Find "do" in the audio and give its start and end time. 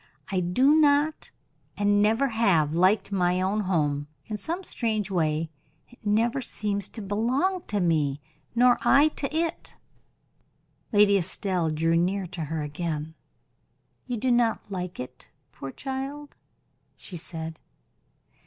0.39-0.73, 14.17-14.31